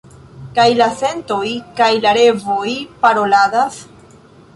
[0.59, 1.49] kaj la sentoj
[1.79, 2.71] kaj la revoj
[3.05, 3.79] paroladas?